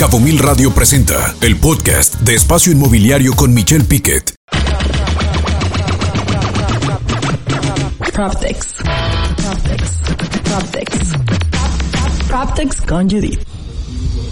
[0.00, 4.34] Cabo Mil Radio presenta el podcast de Espacio Inmobiliario con Michelle Piquet.
[8.10, 8.76] Proptex.
[9.36, 10.00] Proptex.
[10.42, 10.88] Proptex.
[12.28, 13.42] Proptex con Judith.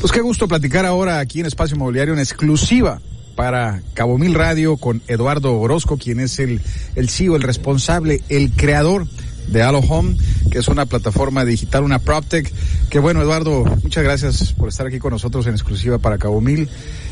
[0.01, 3.03] Pues qué gusto platicar ahora aquí en Espacio Inmobiliario en exclusiva
[3.37, 6.63] para Cabo Mil Radio con Eduardo Orozco, quien es el,
[6.95, 9.07] el CEO, el responsable, el creador
[9.49, 10.17] de Halo Home,
[10.51, 12.53] que es una plataforma digital, una PropTech.
[12.91, 16.69] Que bueno, Eduardo, muchas gracias por estar aquí con nosotros en exclusiva para Cabo Mil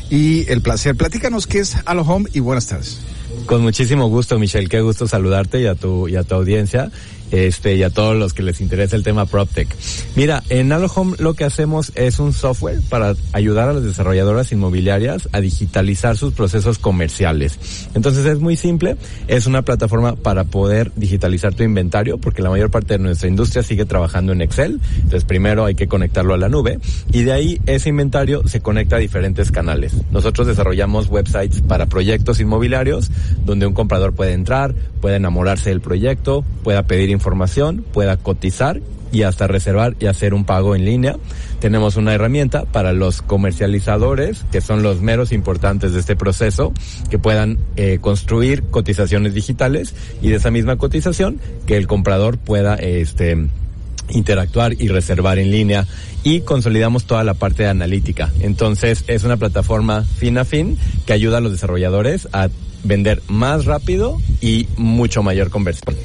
[0.09, 0.95] y el placer.
[0.95, 2.99] Platícanos qué es Halo Home y buenas tardes.
[3.45, 4.67] Con muchísimo gusto, Michelle.
[4.67, 6.91] Qué gusto saludarte y a tu, y a tu audiencia
[7.31, 9.67] este, y a todos los que les interesa el tema PropTech.
[10.15, 15.29] Mira, en Alohome lo que hacemos es un software para ayudar a las desarrolladoras inmobiliarias
[15.31, 17.59] a digitalizar sus procesos comerciales.
[17.93, 22.71] Entonces es muy simple, es una plataforma para poder digitalizar tu inventario, porque la mayor
[22.71, 24.79] parte de nuestra industria sigue trabajando en Excel.
[24.95, 26.79] Entonces primero hay que conectarlo a la nube
[27.11, 29.93] y de ahí ese inventario se conecta a diferentes canales.
[30.11, 33.11] Nosotros desarrollamos websites para proyectos inmobiliarios
[33.45, 38.79] donde un comprador puede entrar, puede enamorarse del proyecto, pueda pedir información, pueda cotizar
[39.11, 41.17] y hasta reservar y hacer un pago en línea.
[41.59, 46.73] Tenemos una herramienta para los comercializadores, que son los meros importantes de este proceso,
[47.09, 52.75] que puedan eh, construir cotizaciones digitales y de esa misma cotización que el comprador pueda
[52.75, 53.37] este
[54.09, 55.85] interactuar y reservar en línea
[56.23, 58.31] y consolidamos toda la parte analítica.
[58.39, 62.49] Entonces es una plataforma fin a fin que ayuda a los desarrolladores a
[62.83, 65.95] vender más rápido y mucho mayor conversión.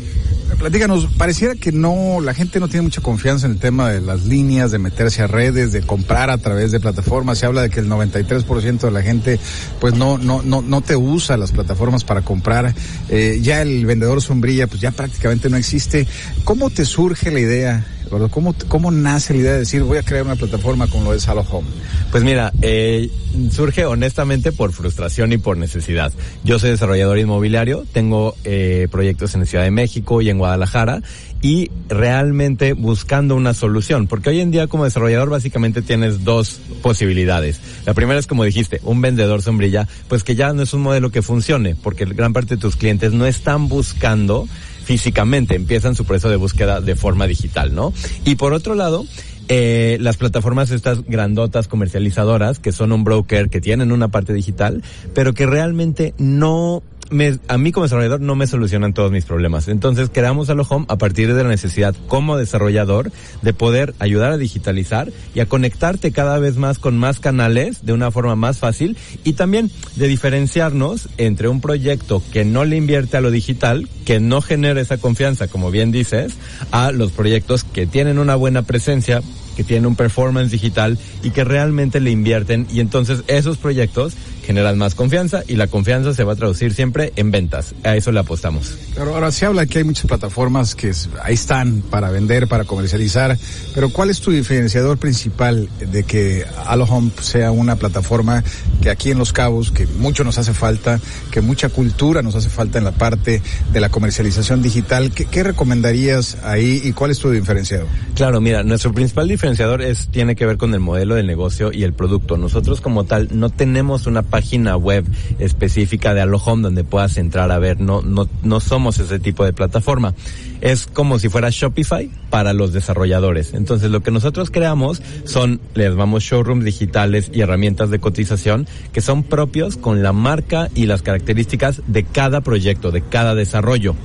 [0.58, 4.25] Platícanos, pareciera que no, la gente no tiene mucha confianza en el tema de las
[4.25, 7.39] líneas, de meterse a redes, de comprar a través de plataformas.
[7.39, 9.41] Se habla de que el 93% de la gente,
[9.80, 12.75] pues no, no, no, no te usa las plataformas para comprar.
[13.08, 16.06] Eh, ya el vendedor sombrilla, pues ya prácticamente no existe.
[16.45, 17.86] ¿Cómo te surge la idea?
[18.31, 21.28] ¿Cómo, ¿Cómo nace la idea de decir voy a crear una plataforma como lo es
[21.28, 21.69] Halo Home?
[22.11, 23.11] Pues mira, eh,
[23.50, 26.12] surge honestamente por frustración y por necesidad.
[26.45, 31.02] Yo soy desarrollador inmobiliario, tengo eh, proyectos en la Ciudad de México y en Guadalajara
[31.41, 37.61] y realmente buscando una solución, porque hoy en día como desarrollador básicamente tienes dos posibilidades.
[37.85, 41.11] La primera es como dijiste, un vendedor sombrilla, pues que ya no es un modelo
[41.11, 44.46] que funcione, porque gran parte de tus clientes no están buscando
[44.84, 47.92] físicamente, empiezan su proceso de búsqueda de forma digital, ¿no?
[48.24, 49.06] Y por otro lado,
[49.48, 54.82] eh, las plataformas estas grandotas comercializadoras que son un broker que tienen una parte digital,
[55.14, 56.82] pero que realmente no
[57.12, 59.68] me, a mí como desarrollador no me solucionan todos mis problemas.
[59.68, 63.11] Entonces creamos Home a partir de la necesidad como desarrollador
[63.42, 67.92] de poder ayudar a digitalizar y a conectarte cada vez más con más canales de
[67.92, 73.17] una forma más fácil y también de diferenciarnos entre un proyecto que no le invierte
[73.17, 76.34] a lo digital, que no genera esa confianza, como bien dices,
[76.70, 79.23] a los proyectos que tienen una buena presencia,
[79.57, 84.14] que tienen un performance digital y que realmente le invierten y entonces esos proyectos
[84.45, 87.74] generan más confianza y la confianza se va a traducir siempre en ventas.
[87.85, 88.77] A eso le apostamos.
[88.95, 90.92] Claro, ahora se habla que hay muchas plataformas que
[91.23, 93.39] ahí están para vender, para comercializar,
[93.74, 98.42] pero ¿cuál es tu diferenciador principal de que Alohome sea una plataforma
[98.83, 102.48] que aquí en Los Cabos, que mucho nos hace falta, que mucha cultura nos hace
[102.48, 103.42] falta en la parte
[103.73, 105.12] de la comercialización digital?
[105.12, 107.86] ¿Qué, qué recomendarías ahí y cuál es tu diferenciador?
[108.17, 111.83] Claro, mira, nuestro principal diferenciador es tiene que ver con el modelo de negocio y
[111.83, 112.36] el producto.
[112.36, 115.05] Nosotros como tal no tenemos una página web
[115.39, 117.80] específica de Alohome donde puedas entrar a ver.
[117.80, 120.14] No, no, no somos ese tipo de plataforma.
[120.61, 123.53] Es como si fuera Shopify para los desarrolladores.
[123.53, 129.00] Entonces lo que nosotros creamos son, les llamamos showrooms digitales y herramientas de cotización que
[129.00, 133.97] son propios con la marca y las características de cada proyecto, de cada desarrollo.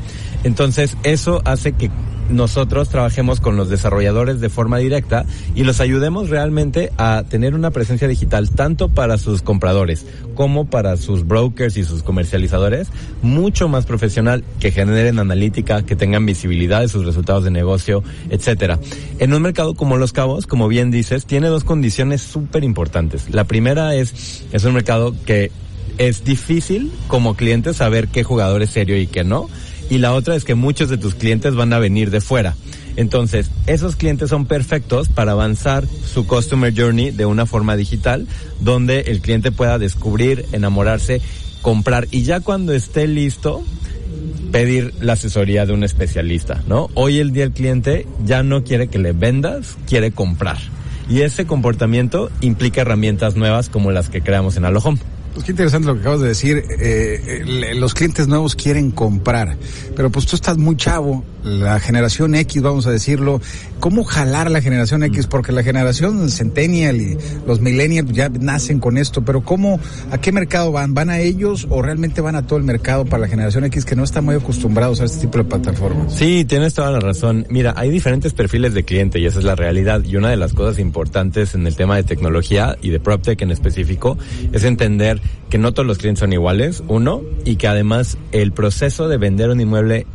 [0.44, 1.92] Entonces eso hace que
[2.30, 7.72] nosotros trabajemos con los desarrolladores de forma directa y los ayudemos realmente a tener una
[7.72, 10.06] presencia digital tanto para sus compradores
[10.36, 12.90] como para sus brokers y sus comercializadores
[13.22, 18.80] mucho más profesional que generen analítica, que tengan visibilidad de sus resultados de negocio, etcétera.
[19.20, 23.34] En un mercado como Los Cabos, como bien dices, tiene dos condiciones súper importantes.
[23.34, 25.52] La primera es es un mercado que
[25.98, 29.50] es difícil como cliente saber qué jugador es serio y qué no
[29.90, 32.56] y la otra es que muchos de tus clientes van a venir de fuera.
[32.96, 38.28] Entonces, esos clientes son perfectos para avanzar su customer journey de una forma digital,
[38.60, 41.22] donde el cliente pueda descubrir, enamorarse,
[41.62, 43.64] comprar y ya cuando esté listo,
[44.52, 46.90] pedir la asesoría de un especialista, ¿no?
[46.94, 50.58] Hoy el día el cliente ya no quiere que le vendas, quiere comprar.
[51.10, 55.00] Y ese comportamiento implica herramientas nuevas como las que creamos en Alohome.
[55.38, 56.58] Pues qué interesante lo que acabas de decir.
[56.58, 59.56] Eh, eh, los clientes nuevos quieren comprar,
[59.96, 63.40] pero pues tú estás muy chavo, la generación X, vamos a decirlo.
[63.80, 65.28] ¿Cómo jalar la generación X?
[65.28, 69.80] Porque la generación Centennial y los Millennials ya nacen con esto, pero ¿cómo,
[70.10, 70.96] a qué mercado van?
[70.96, 73.96] ¿Van a ellos o realmente van a todo el mercado para la generación X que
[73.96, 76.16] no está muy acostumbrados a este tipo de plataformas?
[76.16, 77.46] Sí, tienes toda la razón.
[77.52, 80.04] Mira, hay diferentes perfiles de cliente y esa es la realidad.
[80.04, 83.52] Y una de las cosas importantes en el tema de tecnología y de PropTech en
[83.52, 84.18] específico
[84.52, 89.08] es entender que no todos los clientes son iguales, uno, y que además el proceso
[89.08, 90.06] de vender un inmueble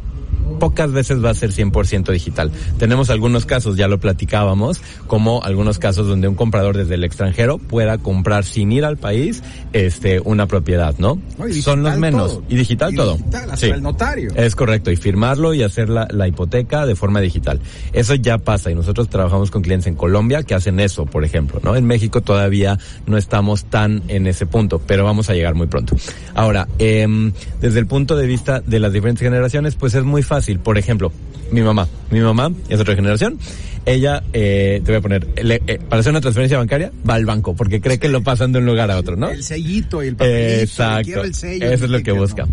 [0.58, 2.50] pocas veces va a ser 100% digital.
[2.78, 7.58] Tenemos algunos casos, ya lo platicábamos, como algunos casos donde un comprador desde el extranjero
[7.58, 11.20] pueda comprar sin ir al país este una propiedad, ¿no?
[11.62, 12.40] Son los menos.
[12.48, 13.18] Y digital todo.
[13.56, 13.66] sí.
[13.66, 14.30] el notario.
[14.34, 14.90] Es correcto.
[14.90, 17.60] Y firmarlo y hacer la, la hipoteca de forma digital.
[17.92, 21.60] Eso ya pasa y nosotros trabajamos con clientes en Colombia que hacen eso, por ejemplo,
[21.62, 21.76] ¿no?
[21.76, 25.96] En México todavía no estamos tan en ese punto, pero vamos a llegar muy pronto.
[26.34, 27.06] Ahora, eh,
[27.60, 31.12] desde el punto de vista de las diferentes generaciones, pues es muy fácil por ejemplo,
[31.50, 31.88] mi mamá.
[32.10, 33.38] Mi mamá es otra generación.
[33.84, 37.54] Ella, eh, te voy a poner, eh, para hacer una transferencia bancaria, va al banco,
[37.54, 39.30] porque cree que lo pasan de un lugar a otro, ¿no?
[39.30, 40.60] El sellito y el papelito.
[40.62, 41.24] Exacto.
[41.24, 42.46] Eso es lo que busca.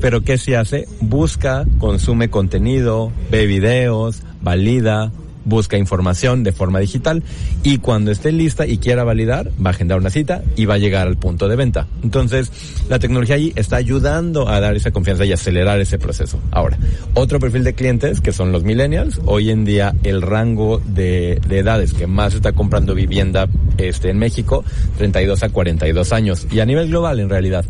[0.00, 0.86] Pero ¿qué se hace?
[1.00, 5.10] Busca, consume contenido, ve videos, valida,
[5.44, 7.22] busca información de forma digital
[7.62, 10.78] y cuando esté lista y quiera validar, va a agendar una cita y va a
[10.78, 11.86] llegar al punto de venta.
[12.02, 12.50] Entonces,
[12.88, 16.38] la tecnología ahí está ayudando a dar esa confianza y acelerar ese proceso.
[16.50, 16.78] Ahora,
[17.14, 21.92] otro perfil de clientes que son los millennials, hoy en día el rango de, edades
[21.92, 23.48] que más está comprando vivienda
[23.78, 24.64] este, en México,
[24.98, 27.64] 32 a 42 años y a nivel global en realidad.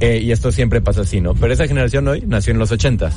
[0.00, 1.34] Eh, y esto siempre pasa así, ¿no?
[1.34, 3.10] Pero esa generación hoy nació en los 80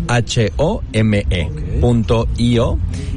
[1.80, 2.63] Punto .io.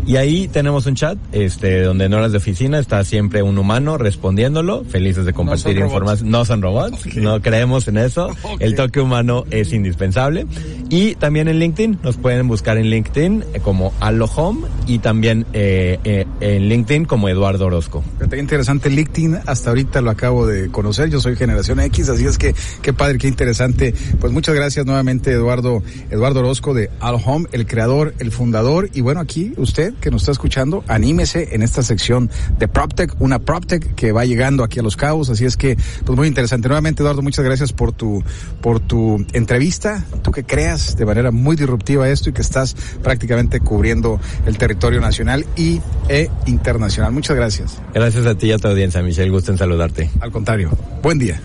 [0.06, 3.98] Y ahí tenemos un chat, este, donde en horas de oficina está siempre un humano
[3.98, 6.30] respondiéndolo, felices de compartir información.
[6.30, 8.30] No son robots, no creemos en eso.
[8.60, 10.46] El toque humano es indispensable.
[10.90, 16.00] Y también en LinkedIn, nos pueden buscar en LinkedIn eh, como Alohome y también eh,
[16.06, 18.04] eh, en LinkedIn como Eduardo Orozco.
[18.30, 22.38] Qué interesante LinkedIn, hasta ahorita lo acabo de conocer, yo soy generación X, así es
[22.38, 23.94] que qué padre, qué interesante.
[24.20, 28.90] Pues muchas gracias nuevamente Eduardo, Eduardo Orozco de Alohome, el creador, el fundador.
[28.94, 32.30] Y bueno, aquí usted que nos está escuchando, anímese en esta sección
[32.60, 36.18] de PropTech, una PropTech que va llegando aquí a Los Cabos, así es que, pues
[36.18, 36.70] muy interesante.
[36.70, 38.24] Nuevamente, Eduardo, muchas gracias por tu,
[38.62, 43.60] por tu entrevista, tú que creas de manera muy disruptiva esto y que estás prácticamente
[43.60, 47.12] cubriendo el territorio nacional y e internacional.
[47.12, 47.78] Muchas gracias.
[47.94, 50.10] Gracias a ti y a tu audiencia, Michelle, gusto en saludarte.
[50.20, 50.70] Al contrario,
[51.02, 51.42] buen día.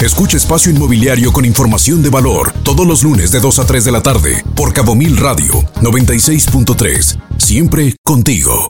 [0.00, 3.92] Escucha Espacio Inmobiliario con información de valor todos los lunes de 2 a 3 de
[3.92, 7.20] la tarde por Cabo Mil Radio 96.3.
[7.38, 8.68] Siempre contigo.